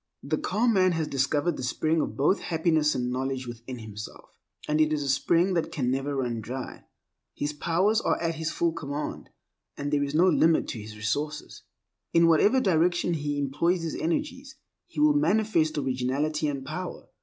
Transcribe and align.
The 0.23 0.39
calm 0.39 0.73
man 0.73 0.93
has 0.93 1.07
discovered 1.07 1.57
the 1.57 1.61
spring 1.63 2.01
of 2.01 2.17
both 2.17 2.39
happiness 2.39 2.95
and 2.95 3.11
knowledge 3.11 3.45
within 3.45 3.77
himself, 3.77 4.29
and 4.67 4.81
it 4.81 4.91
is 4.91 5.03
a 5.03 5.07
spring 5.07 5.53
than 5.53 5.69
can 5.69 5.91
never 5.91 6.15
run 6.15 6.41
dry. 6.41 6.85
His 7.35 7.53
powers 7.53 8.01
are 8.01 8.19
at 8.19 8.33
his 8.33 8.49
full 8.49 8.73
command, 8.73 9.29
and 9.77 9.93
there 9.93 10.01
is 10.03 10.15
no 10.15 10.27
limit 10.27 10.67
to 10.69 10.81
his 10.81 10.95
resources. 10.97 11.61
In 12.13 12.25
whatever 12.25 12.59
direction 12.59 13.13
he 13.13 13.37
employs 13.37 13.83
his 13.83 13.93
energies, 13.95 14.55
he 14.87 14.99
will 14.99 15.13
manifest 15.13 15.77
originality 15.77 16.47
and 16.47 16.65
power. 16.65 17.07